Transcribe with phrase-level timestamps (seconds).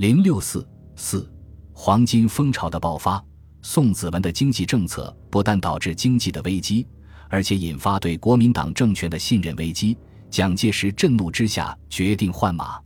[0.00, 1.30] 零六四四，
[1.74, 3.22] 黄金风潮的爆发。
[3.60, 6.86] 宋子文的经济政策不但导致经济的危机，
[7.28, 9.94] 而且引发对国民党政权的信任危机。
[10.30, 12.80] 蒋介石震怒之下，决定换马。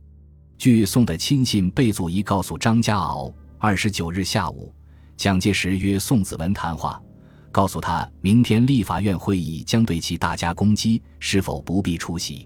[0.57, 4.75] 据宋的亲信贝祖仪告诉张家敖，二十九日下午，
[5.15, 7.01] 蒋介石约宋子文谈话，
[7.49, 12.45] 告诉他明天立法院会议将对其大加攻击，是否不必出席。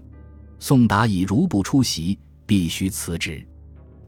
[0.60, 2.16] 宋答以如不出席，
[2.46, 3.44] 必须辞职。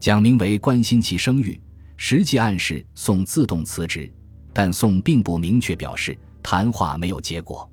[0.03, 1.57] 蒋明为关心其声誉。
[1.95, 4.11] 实际暗示宋自动辞职，
[4.51, 7.71] 但宋并不明确表示谈话没有结果。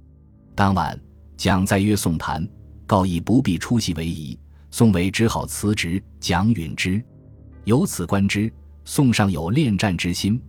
[0.54, 0.96] 当晚，
[1.36, 2.48] 蒋再约宋谈，
[2.86, 4.38] 告以不必出席为宜，
[4.70, 6.00] 宋为只好辞职。
[6.20, 7.02] 蒋允之。
[7.64, 8.48] 由此观之，
[8.84, 10.40] 宋尚有恋战之心。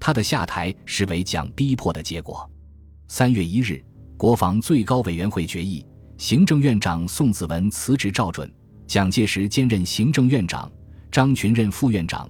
[0.00, 2.50] 他的下台实为蒋逼迫的结果。
[3.08, 3.84] 三月一日，
[4.16, 5.84] 国防最高委员会决议，
[6.16, 8.50] 行政院长宋子文辞职照准，
[8.86, 10.72] 蒋介石兼任行政院长，
[11.10, 12.28] 张群任副院长。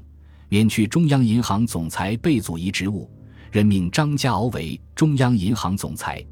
[0.49, 3.11] 免去中央银行总裁贝祖仪职务，
[3.51, 6.25] 任命张家敖为中央银行总裁。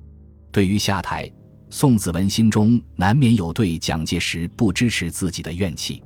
[0.53, 1.29] 对于下台，
[1.69, 6.01] 宋子文心中难免有对蒋介石不支持自己的怨气。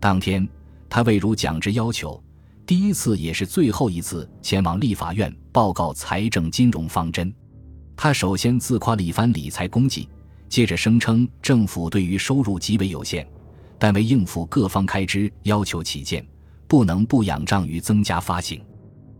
[0.00, 0.48] 当天，
[0.88, 2.18] 他未如蒋之要求，
[2.64, 7.30] 第一次也是最后一次前往立法院报告财政金融方针。
[7.94, 10.08] 他首先自夸了一番理财功绩，
[10.48, 13.28] 接着声称政府对于收入极为有限，
[13.82, 16.24] 但为应付各方开支要求起见。
[16.68, 18.62] 不能不仰仗于增加发行，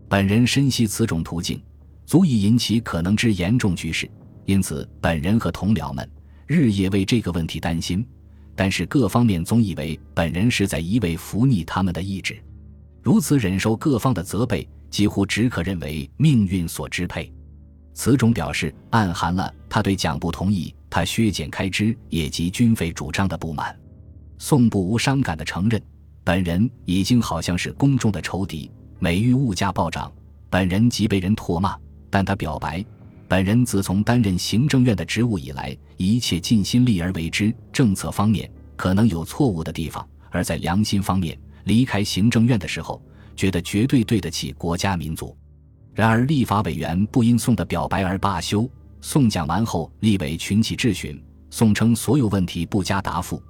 [0.07, 1.61] 本人深悉此种途径
[2.05, 4.09] 足以引起可能之严重局势，
[4.45, 6.09] 因此本人和同僚们
[6.47, 8.07] 日夜为这个问题担心。
[8.55, 12.41] 但是各方面总以为本人是在一味服逆他们的意志，
[13.01, 17.29] 如此忍受各方的责备，几乎只可认为命运所支配。
[17.93, 23.77] 此种表示暗含了他对蒋不同意他削减开支也及军费主张的不满。
[24.45, 25.81] 宋不无伤感的承认。
[26.21, 30.11] 本人已经好像是公众的仇敌，每遇物价暴涨，
[30.49, 31.77] 本人即被人唾骂。
[32.09, 32.83] 但他表白，
[33.25, 37.55] 本人自从担任行政院的职务以来，一切尽心力而为之。
[37.71, 43.01] 政策方面可能有错误的地方，而在良心方面，离开行政院的时候，
[43.37, 45.33] 觉得绝对对得起国家民族。
[45.93, 48.69] 然而立法委员不因宋的表白而罢休。
[48.99, 51.17] 宋讲完后，立委群起质询，
[51.49, 53.41] 宋称所有问题不加答复，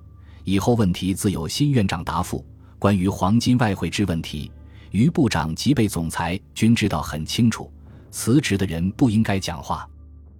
[0.43, 2.45] 以后问题自有新院长答复。
[2.79, 4.51] 关于黄金外汇之问题，
[4.91, 7.71] 于部长及被总裁均知道很清楚。
[8.11, 9.87] 辞职的人不应该讲话，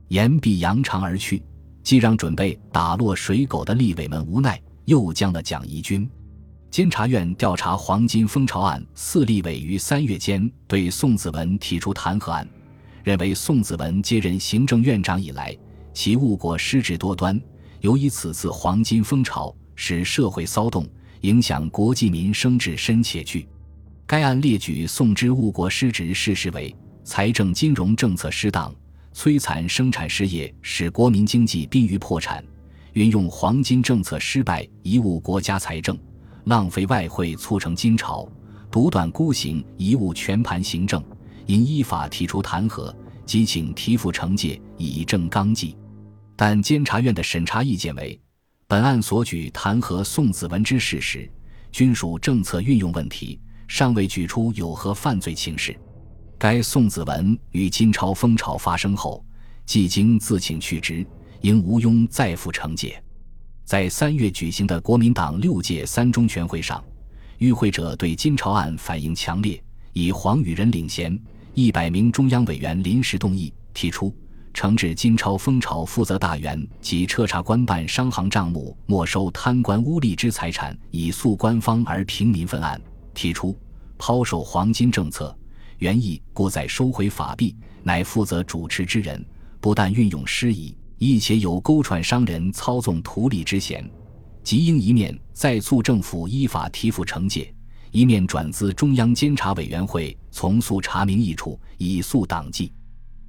[0.10, 1.42] 言毕扬长而去，
[1.82, 6.08] 既让准备打落水狗的立委们无奈，又将了蒋宜君。
[6.70, 12.48] 监察院调查黄金风潮案，四立委于三月间对宋子文提出弹劾案，
[13.04, 15.58] 认为宋子文接任行政院长以来，
[15.94, 17.40] 其误国失职多端，
[17.82, 20.88] 由于此次黄金风潮使社会骚动。
[21.22, 23.48] 影响国计民生至深切惧。
[24.06, 26.76] 该案列举宋之误国失职事实为：
[27.06, 28.76] 财政金融政策失当，
[29.14, 32.44] 摧残生产事业，使国民经济濒于破产；
[32.92, 35.98] 运用黄金政策失败，贻误国家财政，
[36.44, 38.28] 浪费外汇，促成金潮；
[38.70, 41.02] 独断孤行，贻误全盘行政。
[41.46, 42.94] 因依法提出弹劾，
[43.26, 45.78] 即请提付惩戒，以正纲纪。
[46.36, 48.20] 但监察院的审查意见为。
[48.74, 51.30] 本案所举弹劾宋子文之事实，
[51.72, 55.80] 均属政策运用问题，尚未举出有何犯罪情事。
[56.40, 59.24] 该宋子文与金朝风潮发生后，
[59.64, 61.06] 即经自请去职，
[61.42, 63.00] 应无庸再负惩戒。
[63.64, 66.84] 在三月举行的国民党六届三中全会上，
[67.38, 71.16] 与会者对金朝案反应强烈，以黄羽仁领衔，
[71.54, 74.12] 一百名中央委员临时动议，提出。
[74.54, 82.80] 惩治金钞风潮负责大员及彻查官办商行账目，没收贪官污吏之财产，以肃官方而平民愤案。
[83.16, 83.58] 提出
[83.98, 85.36] 抛售黄金政策，
[85.80, 89.24] 原意故在收回法币，乃负责主持之人
[89.60, 93.88] 不但运用失宜，亦且有勾串商人操纵图利之嫌，
[94.44, 97.54] 即应一面再促政府依法提付惩戒，
[97.92, 102.72] 一面转资中央监察委员会从速查明益处，以肃党纪。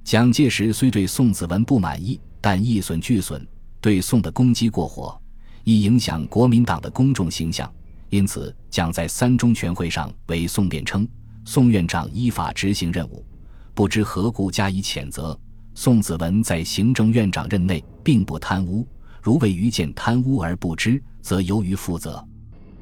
[0.05, 3.43] 蒋介石虽对宋子文不满意，但一损俱损，
[3.81, 5.19] 对宋的攻击过火，
[5.63, 7.67] 易影响国民党的公众形象。
[8.11, 11.07] 因此，蒋在三中全会上为宋辩称
[11.43, 13.25] ：“宋院长依法执行任务，
[13.73, 15.35] 不知何故加以谴责。
[15.73, 18.87] 宋子文在行政院长任内并不贪污，
[19.23, 22.23] 如为愚见贪污而不知，则由于负责。”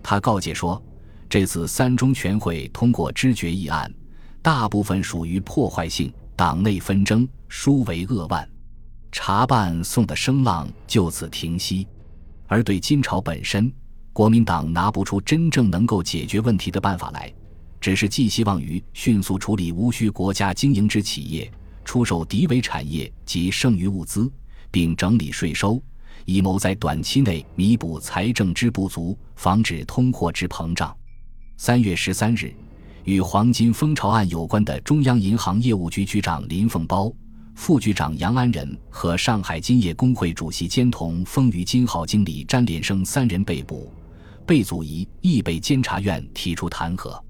[0.04, 0.84] 他告诫说
[1.30, 3.90] ：“这次三中全会通过知觉议案，
[4.42, 8.48] 大部分属于破坏性。”党内纷争殊为扼腕，
[9.12, 11.88] 查办宋的声浪就此停息。
[12.48, 13.72] 而对金朝本身，
[14.12, 17.32] 国民党拿不出真正能够解决问题的办法来。
[17.80, 21.52] 只是寄希望于迅速处理无需国家经营之企业，
[21.84, 24.32] 出售敌伪产业及剩余物资，
[24.72, 25.84] 并整理税收，
[26.24, 30.96] 以谋在短期内弥补财政之不足，防止通货之膨胀。
[31.58, 32.56] 三月十三日，
[33.04, 37.14] 与黄金蜂巢案有关的中央银行业务局局长林凤包、
[37.56, 43.92] 副局长杨安仁和上海金业工会主席兼同丰余金号经理詹连生三人被捕，
[44.46, 47.22] 贝祖仪亦被监察院提出弹劾。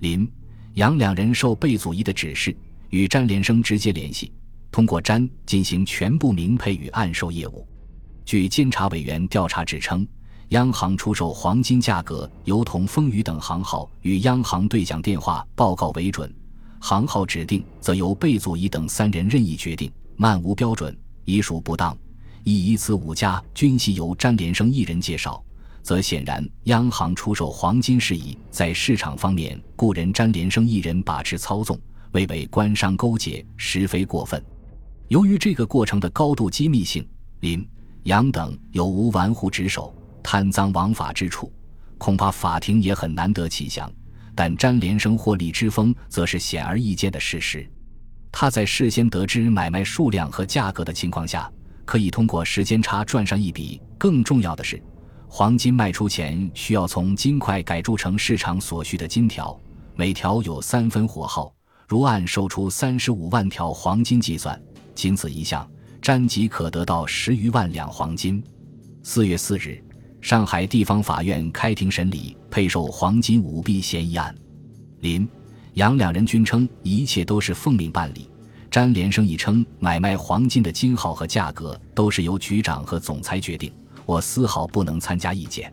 [0.00, 0.30] 林、
[0.74, 2.54] 杨两人受贝祖仪的指示，
[2.90, 4.30] 与詹连生直接联系，
[4.70, 7.66] 通过詹进行全部明配与暗售业务。
[8.26, 10.06] 据监察委员调查指称，
[10.50, 16.32] 央行出售黄金价格由同丰余等行号与央行对讲电话报告为准，
[16.78, 21.96] 行号指定则由贝祖仪等三人任意决定，漫无标准，已属不当。
[22.44, 25.42] 以以此五家均系由詹连生一人介绍。
[25.82, 31.78] 则显然，央行出售黄金事宜在市场方面，雇人詹连生一人把持操纵，
[32.12, 34.40] 未为官商勾结，实非过分。
[35.08, 37.04] 由于这个过程的高度机密性，
[37.38, 37.64] 林、
[38.02, 39.94] 杨等有无玩忽职守、
[40.28, 41.52] 贪赃枉法之处，
[41.98, 43.88] 恐怕法庭也很难得其详。
[44.34, 47.64] 但詹连生获利之风，则是显而易见的事实。
[48.32, 51.48] 他在事先得知买卖数量和价格的情况下，
[51.84, 53.80] 可以通过时间差赚上一笔。
[53.96, 54.82] 更重要的是。
[55.28, 59.56] 黄金卖出前需要从金块改铸成市场所需的金条，
[59.94, 61.54] 每条有三分火候。
[61.86, 64.60] 如按售出三十五万条黄金计算，
[64.92, 65.64] 仅此一项，
[66.02, 68.42] 詹即可得到十余万两黄金。
[69.04, 69.80] 四月四日，
[70.20, 74.34] 上海地方法院开庭审理配售黄金舞弊嫌疑案，
[75.00, 75.28] 林、
[75.74, 78.28] 杨两人均称一切都是奉命办理。
[78.68, 83.72] 詹连生亦称买卖黄金的金号和价格都是由局长和总裁决定。
[84.04, 85.72] 我丝毫不能参加意见。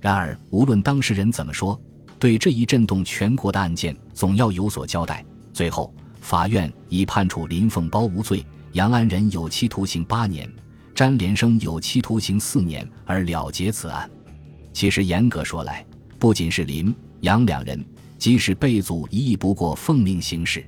[0.00, 1.80] 然而，无论当事人怎么说，
[2.18, 5.24] 对这一震动全国的案件，总要有所交代。
[5.52, 10.48] 最后，法院已判处林凤包无罪，杨安仁有期徒刑八年，
[10.94, 14.08] 詹连生有期徒刑四年，而了结此案。
[14.72, 15.84] 其实，严格说来，
[16.20, 17.84] 不仅是林、杨两人，
[18.16, 20.64] 即使贝祖亦不过奉命行事。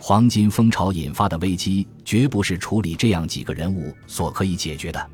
[0.00, 5.10] 黄金蜂巢引发的危机，绝不是处理这样几个人物所可以解决的。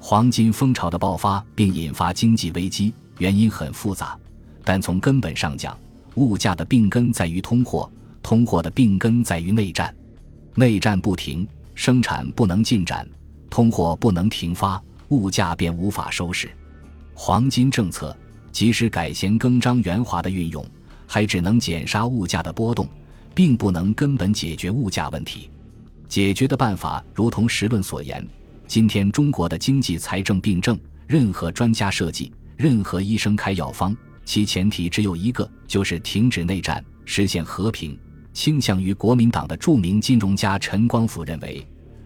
[0.00, 4.18] 黄金风潮的爆发并引发经济危机，原因很复杂，
[4.64, 5.78] 但从根本上讲，
[6.16, 7.88] 物价的病根在于通货，
[8.24, 9.94] 通货的病根在于内战。
[10.56, 11.46] 内战不停，
[11.76, 13.08] 生产不能进展，
[13.54, 16.50] 通货不能停发，物价便无法收拾。
[17.14, 18.16] 黄金政策
[18.50, 20.66] 即使改弦更张、圆滑的运用，
[21.06, 22.88] 还只能减杀物价的波动，
[23.32, 25.48] 并不能根本解决物价问题。
[26.08, 28.26] 解决的办法如同时论所言。
[28.66, 30.76] 今天中国的经济财政病症，
[31.06, 37.96] 任何专家设计，任何医生开药方，其前提只有一个，就是停止内战，实现和平。
[38.32, 41.64] 倾向于国民党的著名金融家陈光甫认为，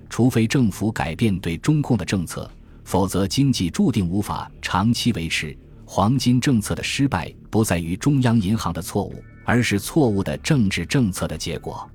[0.08, 2.50] 除非政府改变对中共的政策，
[2.84, 5.56] 否则经济注定无法长期维持。
[5.84, 11.88] 黄金政策的失败不在于中央银行的错误，而是错误的政治政策的结果。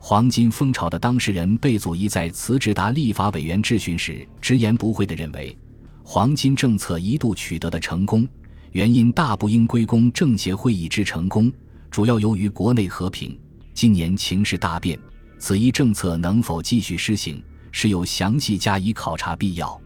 [0.00, 5.56] 黄金风潮的当事人贝祖仪在辞职答立法委员质询时直言不讳地认为，
[6.02, 8.26] 黄金政策一度取得的成功，
[8.72, 11.52] 原因大不应归功政协会议之成功，
[11.90, 13.38] 主要由于国内和平。
[13.74, 14.98] 今年情势大变，
[15.38, 19.80] 此一政策能否继续施行，是有详细加以考察必要。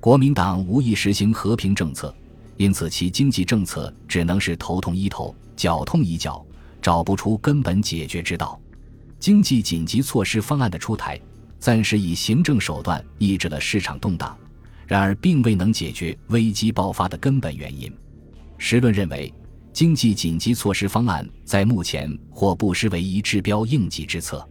[0.00, 2.14] 国民党无意实行和平政策，
[2.56, 6.44] 因此其经济政策只能是头痛医头，脚痛医脚，
[6.80, 8.60] 找不出根本解决之道。
[9.18, 11.20] 经济紧急措施方案的出台，
[11.58, 14.38] 暂时以行政手段抑制了市场动荡，
[14.86, 17.92] 然而并未能解决危机爆发的根本原因。
[18.56, 19.32] 时论认为，
[19.72, 24.48] 经济紧急措施方案在目前或不失为一治标应急之策，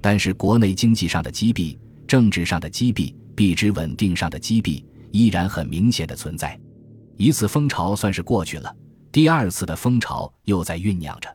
[0.00, 6.58] 但是国内经济上的积弊、政治上的积弊、币值稳定上的积弊依然很明显的存在。
[7.18, 8.74] 一次风潮算是过去了，
[9.12, 11.28] 第二次的风潮又在酝酿着。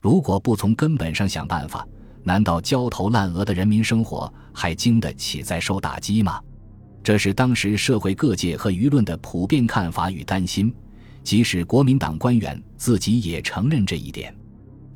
[0.00, 1.86] 如果不从根本上想办法，
[2.22, 6.40] 难道焦头烂额的人民生活还经得起再受打击吗？
[7.02, 10.72] 这是当时社会各界和舆论的普遍看法与担心，
[11.22, 14.34] 即使国民党官员自己也承认这一点。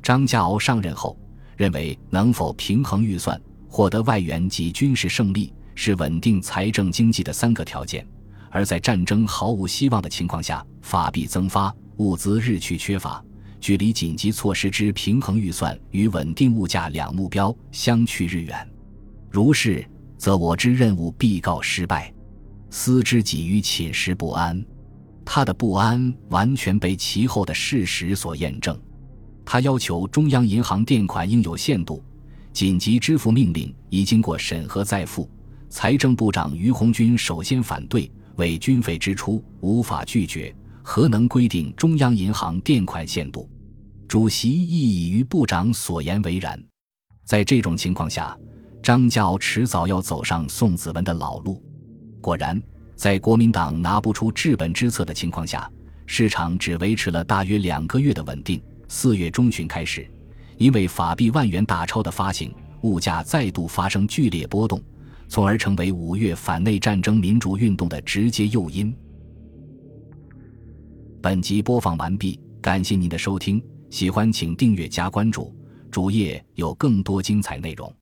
[0.01, 1.19] 张家敖上任后
[1.57, 8.05] 认为，能否平衡预算、获得外援及军事胜利，是稳定财政经济的三个条件。
[8.49, 13.23] 而在战争毫无希望的情况下，法币增发，物资日趋缺乏。
[13.61, 18.67] 距离紧急措施之平衡预算与稳定物价两目标相去日远，
[19.29, 19.85] 如是，
[20.17, 22.11] 则我之任务必告失败。
[22.69, 24.65] 思之己于寝食不安，
[25.25, 28.79] 他的不安完全被其后的事实所验证。
[29.43, 32.01] 他要求中央银行垫款应有限度，
[32.51, 35.29] 紧急支付命令已经过审核再付。
[35.69, 43.47] 财政部长于鸿军首先反对，为军费支出，无法拒绝，何能规定中央银行垫款限度？
[44.07, 46.61] 主席亦以于部长所言为然。
[47.23, 48.35] 在这种情况下，
[48.81, 51.63] 张教迟早要走上宋子文的老路。
[52.19, 52.59] 果然，
[52.95, 55.71] 在国民党拿不出治本之策的情况下，
[56.07, 58.59] 市场只维持了大约两个月的稳定。
[58.87, 60.09] 四月中旬开始，
[60.59, 64.79] 因为法币万元大钞的发行，物价再度发生剧烈波动。
[65.27, 68.91] 从而成为五月反内战争民主运动的直接诱因。
[71.21, 75.55] 本集播放完毕，感谢您的收听，喜欢请订阅加关注，
[75.91, 77.93] 主页有更多精彩内容。